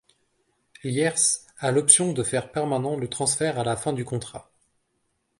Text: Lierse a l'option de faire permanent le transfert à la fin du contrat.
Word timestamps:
Lierse 0.83 1.41
a 1.59 1.69
l'option 1.69 2.11
de 2.11 2.23
faire 2.23 2.51
permanent 2.51 2.97
le 2.97 3.07
transfert 3.07 3.59
à 3.59 3.63
la 3.63 3.75
fin 3.77 3.93
du 3.93 4.03
contrat. 4.03 4.49